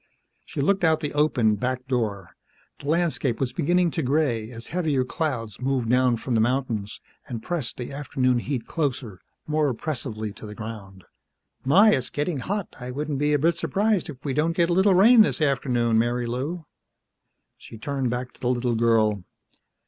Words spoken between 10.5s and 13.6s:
ground. "My, it's getting hot. I wouldn't be a bit